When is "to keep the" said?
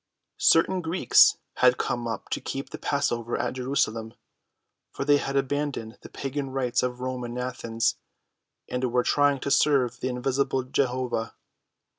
2.29-2.79